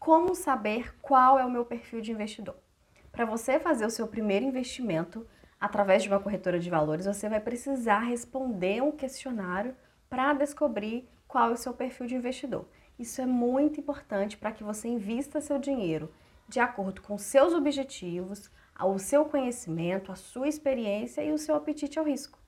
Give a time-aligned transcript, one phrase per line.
[0.00, 2.56] Como saber qual é o meu perfil de investidor?
[3.12, 5.26] Para você fazer o seu primeiro investimento
[5.60, 9.76] através de uma corretora de valores, você vai precisar responder um questionário
[10.08, 12.66] para descobrir qual é o seu perfil de investidor.
[12.98, 16.10] Isso é muito importante para que você invista seu dinheiro
[16.48, 18.50] de acordo com seus objetivos,
[18.82, 22.39] o seu conhecimento, a sua experiência e o seu apetite ao risco.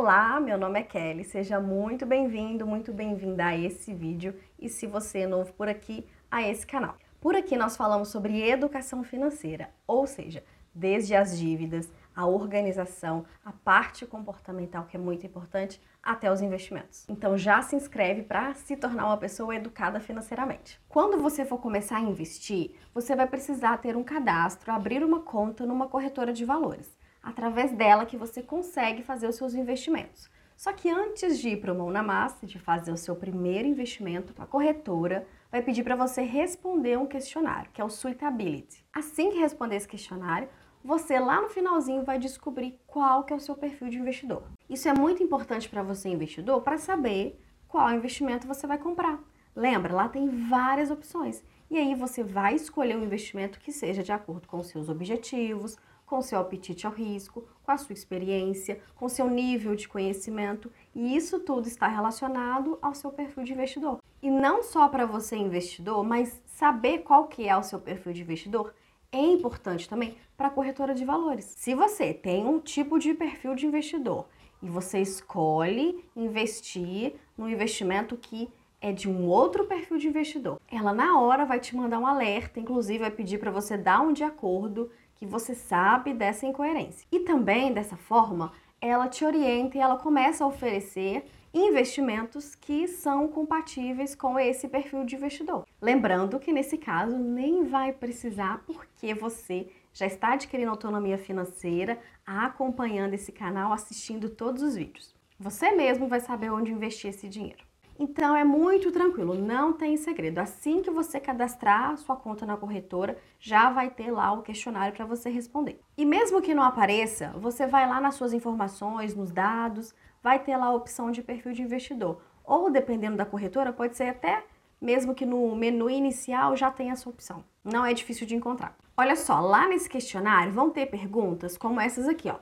[0.00, 4.86] Olá, meu nome é Kelly, seja muito bem-vindo, muito bem-vinda a esse vídeo e se
[4.86, 6.94] você é novo por aqui, a esse canal.
[7.20, 13.50] Por aqui nós falamos sobre educação financeira, ou seja, desde as dívidas, a organização, a
[13.50, 17.04] parte comportamental que é muito importante, até os investimentos.
[17.08, 20.80] Então já se inscreve para se tornar uma pessoa educada financeiramente.
[20.88, 25.66] Quando você for começar a investir, você vai precisar ter um cadastro, abrir uma conta
[25.66, 26.97] numa corretora de valores
[27.28, 30.30] através dela que você consegue fazer os seus investimentos.
[30.56, 33.68] Só que antes de ir para o mão na massa, de fazer o seu primeiro
[33.68, 38.82] investimento, a corretora vai pedir para você responder um questionário, que é o Suitability.
[38.92, 40.48] Assim que responder esse questionário,
[40.82, 44.42] você lá no finalzinho vai descobrir qual que é o seu perfil de investidor.
[44.68, 49.20] Isso é muito importante para você investidor para saber qual investimento você vai comprar.
[49.54, 51.44] Lembra, lá tem várias opções.
[51.70, 55.76] E aí você vai escolher um investimento que seja de acordo com os seus objetivos,
[56.08, 61.14] com seu apetite ao risco, com a sua experiência, com seu nível de conhecimento, e
[61.14, 64.00] isso tudo está relacionado ao seu perfil de investidor.
[64.22, 68.22] E não só para você investidor, mas saber qual que é o seu perfil de
[68.22, 68.74] investidor
[69.12, 71.54] é importante também para a corretora de valores.
[71.56, 74.26] Se você tem um tipo de perfil de investidor
[74.62, 78.48] e você escolhe investir no investimento que
[78.80, 82.60] é de um outro perfil de investidor, ela na hora vai te mandar um alerta,
[82.60, 87.06] inclusive vai pedir para você dar um de acordo que você sabe dessa incoerência.
[87.10, 93.26] E também, dessa forma, ela te orienta e ela começa a oferecer investimentos que são
[93.26, 95.66] compatíveis com esse perfil de investidor.
[95.82, 103.14] Lembrando que nesse caso nem vai precisar porque você já está adquirindo autonomia financeira, acompanhando
[103.14, 105.12] esse canal, assistindo todos os vídeos.
[105.40, 107.67] Você mesmo vai saber onde investir esse dinheiro.
[107.98, 110.38] Então é muito tranquilo, não tem segredo.
[110.38, 115.04] Assim que você cadastrar sua conta na corretora, já vai ter lá o questionário para
[115.04, 115.80] você responder.
[115.96, 119.92] E mesmo que não apareça, você vai lá nas suas informações, nos dados,
[120.22, 122.22] vai ter lá a opção de perfil de investidor.
[122.44, 124.44] Ou dependendo da corretora, pode ser até
[124.80, 127.42] mesmo que no menu inicial já tenha essa opção.
[127.64, 128.76] Não é difícil de encontrar.
[128.96, 132.38] Olha só, lá nesse questionário vão ter perguntas como essas aqui, ó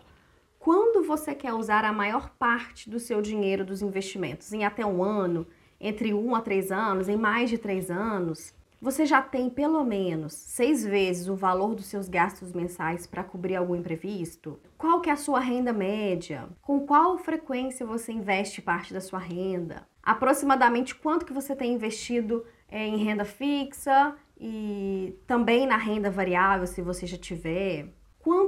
[1.06, 5.47] você quer usar a maior parte do seu dinheiro dos investimentos, em até um ano,
[5.81, 10.34] entre um a três anos, em mais de três anos, você já tem pelo menos
[10.34, 14.61] seis vezes o valor dos seus gastos mensais para cobrir algum imprevisto?
[14.77, 16.49] Qual que é a sua renda média?
[16.61, 19.87] Com qual frequência você investe parte da sua renda?
[20.03, 26.67] Aproximadamente quanto que você tem investido é, em renda fixa e também na renda variável,
[26.67, 27.88] se você já tiver?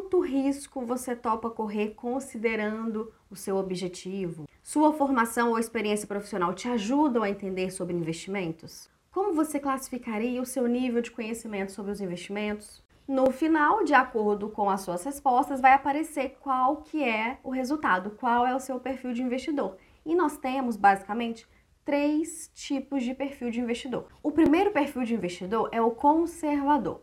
[0.09, 4.49] Quanto risco você topa correr considerando o seu objetivo?
[4.63, 8.89] Sua formação ou experiência profissional te ajudam a entender sobre investimentos?
[9.13, 12.83] Como você classificaria o seu nível de conhecimento sobre os investimentos?
[13.07, 18.13] No final, de acordo com as suas respostas, vai aparecer qual que é o resultado,
[18.13, 19.77] qual é o seu perfil de investidor.
[20.07, 21.47] E nós temos basicamente
[21.85, 24.07] três tipos de perfil de investidor.
[24.23, 27.03] O primeiro perfil de investidor é o conservador.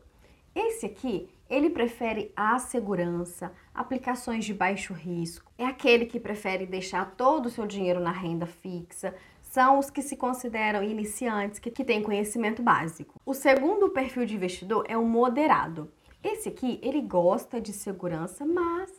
[0.56, 5.52] Esse aqui ele prefere a segurança, aplicações de baixo risco.
[5.58, 9.14] É aquele que prefere deixar todo o seu dinheiro na renda fixa.
[9.42, 13.20] São os que se consideram iniciantes, que, que têm conhecimento básico.
[13.26, 15.92] O segundo perfil de investidor é o moderado.
[16.24, 18.92] Esse aqui, ele gosta de segurança, mas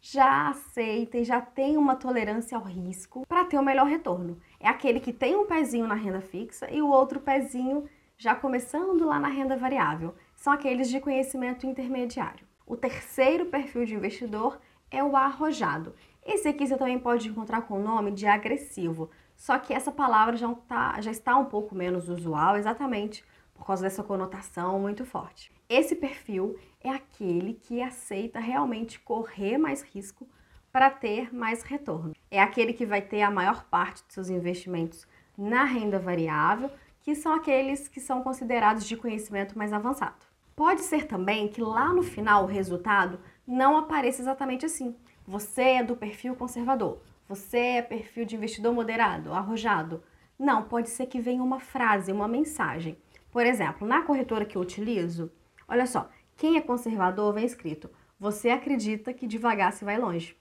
[0.00, 4.38] já aceita e já tem uma tolerância ao risco para ter o melhor retorno.
[4.60, 7.84] É aquele que tem um pezinho na renda fixa e o outro pezinho
[8.16, 12.46] já começando lá na renda variável são aqueles de conhecimento intermediário.
[12.64, 15.94] O terceiro perfil de investidor é o arrojado.
[16.24, 20.36] Esse aqui você também pode encontrar com o nome de agressivo, só que essa palavra
[20.36, 25.52] já, tá, já está um pouco menos usual, exatamente por causa dessa conotação muito forte.
[25.68, 30.28] Esse perfil é aquele que aceita realmente correr mais risco
[30.70, 32.14] para ter mais retorno.
[32.30, 35.04] É aquele que vai ter a maior parte dos seus investimentos
[35.36, 36.70] na renda variável,
[37.00, 40.27] que são aqueles que são considerados de conhecimento mais avançado.
[40.58, 44.92] Pode ser também que lá no final o resultado não apareça exatamente assim.
[45.24, 50.02] Você é do perfil conservador, você é perfil de investidor moderado, arrojado.
[50.36, 52.98] Não, pode ser que venha uma frase, uma mensagem.
[53.30, 55.30] Por exemplo, na corretora que eu utilizo,
[55.68, 57.88] olha só, quem é conservador vem escrito:
[58.18, 60.36] você acredita que devagar se vai longe.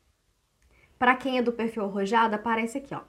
[0.98, 3.02] Para quem é do perfil arrojado, aparece aqui, ó.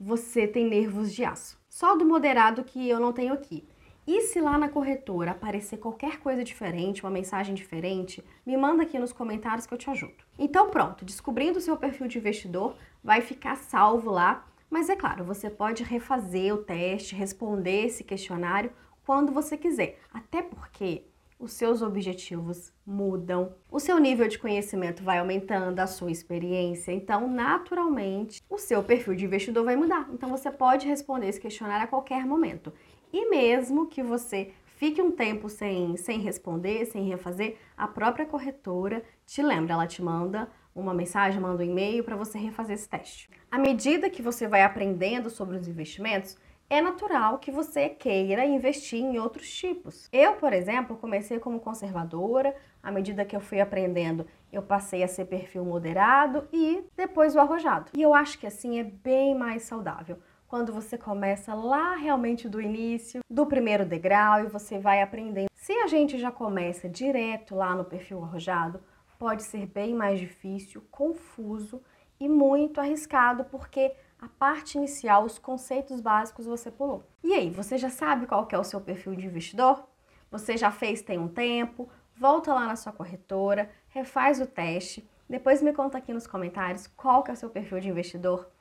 [0.00, 1.62] você tem nervos de aço.
[1.68, 3.68] Só do moderado que eu não tenho aqui.
[4.06, 8.98] E se lá na corretora aparecer qualquer coisa diferente, uma mensagem diferente, me manda aqui
[8.98, 10.24] nos comentários que eu te ajudo.
[10.38, 14.46] Então pronto, descobrindo o seu perfil de investidor, vai ficar salvo lá.
[14.68, 18.70] Mas é claro, você pode refazer o teste, responder esse questionário
[19.06, 19.98] quando você quiser.
[20.12, 21.04] Até porque
[21.38, 27.28] os seus objetivos mudam, o seu nível de conhecimento vai aumentando, a sua experiência, então
[27.28, 30.08] naturalmente o seu perfil de investidor vai mudar.
[30.12, 32.72] Então você pode responder esse questionário a qualquer momento.
[33.14, 39.04] E mesmo que você fique um tempo sem, sem responder, sem refazer, a própria corretora
[39.24, 43.30] te lembra, ela te manda uma mensagem, manda um e-mail para você refazer esse teste.
[43.48, 46.36] À medida que você vai aprendendo sobre os investimentos,
[46.68, 50.08] é natural que você queira investir em outros tipos.
[50.12, 52.52] Eu, por exemplo, comecei como conservadora,
[52.82, 57.40] à medida que eu fui aprendendo, eu passei a ser perfil moderado e depois o
[57.40, 57.92] arrojado.
[57.96, 60.18] E eu acho que assim é bem mais saudável.
[60.54, 65.48] Quando você começa lá realmente do início, do primeiro degrau e você vai aprendendo.
[65.52, 68.80] Se a gente já começa direto lá no perfil arrojado,
[69.18, 71.82] pode ser bem mais difícil, confuso
[72.20, 77.02] e muito arriscado, porque a parte inicial, os conceitos básicos você pulou.
[77.24, 79.84] E aí, você já sabe qual que é o seu perfil de investidor?
[80.30, 81.88] Você já fez tem um tempo?
[82.14, 87.24] Volta lá na sua corretora, refaz o teste, depois me conta aqui nos comentários qual
[87.24, 88.53] que é o seu perfil de investidor.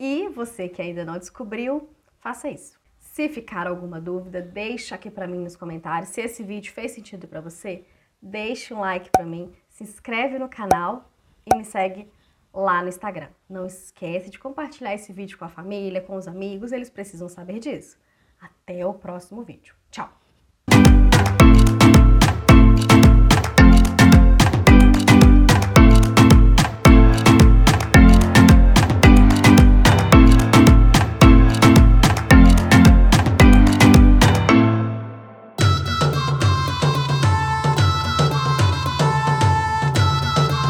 [0.00, 2.80] E você que ainda não descobriu, faça isso.
[2.98, 6.08] Se ficar alguma dúvida, deixa aqui para mim nos comentários.
[6.08, 7.84] Se esse vídeo fez sentido para você,
[8.22, 11.12] deixe um like para mim, se inscreve no canal
[11.44, 12.10] e me segue
[12.54, 13.28] lá no Instagram.
[13.46, 17.58] Não esquece de compartilhar esse vídeo com a família, com os amigos, eles precisam saber
[17.58, 17.98] disso.
[18.40, 19.74] Até o próximo vídeo.
[19.90, 20.19] Tchau!